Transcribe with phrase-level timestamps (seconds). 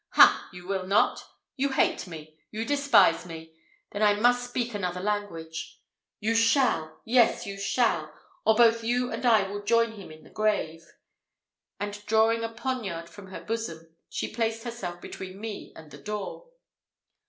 [0.13, 0.49] Ha!
[0.51, 1.23] you will not!
[1.57, 2.35] You hate me!
[2.49, 3.53] you despise me!
[3.91, 5.79] Then I must speak another language.
[6.19, 7.01] You shall!
[7.05, 8.11] Yes, you shall!
[8.43, 10.83] or both you and I will join him in the grave!"
[11.79, 16.49] and, drawing a poniard from her bosom, she placed herself between me and the door.